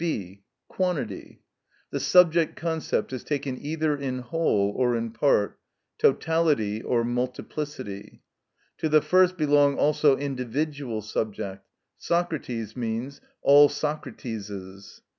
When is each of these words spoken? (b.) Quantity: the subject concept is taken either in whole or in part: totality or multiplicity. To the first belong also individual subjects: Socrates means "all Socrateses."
(b.) 0.01 0.41
Quantity: 0.67 1.43
the 1.91 1.99
subject 1.99 2.55
concept 2.55 3.13
is 3.13 3.23
taken 3.23 3.55
either 3.63 3.95
in 3.95 4.17
whole 4.17 4.73
or 4.75 4.95
in 4.95 5.11
part: 5.11 5.59
totality 5.99 6.81
or 6.81 7.03
multiplicity. 7.03 8.23
To 8.79 8.89
the 8.89 9.03
first 9.03 9.37
belong 9.37 9.77
also 9.77 10.17
individual 10.17 11.03
subjects: 11.03 11.69
Socrates 11.99 12.75
means 12.75 13.21
"all 13.43 13.69
Socrateses." 13.69 15.01